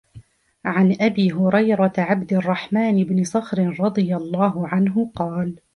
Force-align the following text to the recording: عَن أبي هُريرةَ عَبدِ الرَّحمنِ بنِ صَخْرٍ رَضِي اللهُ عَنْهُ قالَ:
عَن 0.65 0.97
أبي 1.01 1.31
هُريرةَ 1.31 1.93
عَبدِ 1.97 2.33
الرَّحمنِ 2.33 3.03
بنِ 3.03 3.23
صَخْرٍ 3.23 3.77
رَضِي 3.79 4.15
اللهُ 4.15 4.67
عَنْهُ 4.67 5.11
قالَ: 5.15 5.55